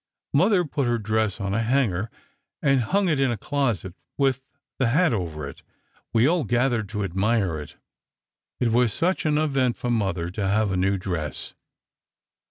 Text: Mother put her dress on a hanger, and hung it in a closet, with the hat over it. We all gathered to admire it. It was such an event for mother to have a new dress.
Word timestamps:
Mother 0.33 0.65
put 0.65 0.87
her 0.87 0.97
dress 0.97 1.39
on 1.39 1.53
a 1.53 1.61
hanger, 1.61 2.09
and 2.59 2.81
hung 2.81 3.07
it 3.07 3.19
in 3.19 3.29
a 3.29 3.37
closet, 3.37 3.93
with 4.17 4.41
the 4.79 4.87
hat 4.87 5.13
over 5.13 5.47
it. 5.47 5.61
We 6.11 6.25
all 6.25 6.43
gathered 6.43 6.89
to 6.89 7.03
admire 7.03 7.59
it. 7.61 7.75
It 8.59 8.71
was 8.71 8.91
such 8.93 9.27
an 9.27 9.37
event 9.37 9.77
for 9.77 9.91
mother 9.91 10.31
to 10.31 10.41
have 10.47 10.71
a 10.71 10.75
new 10.75 10.97
dress. 10.97 11.53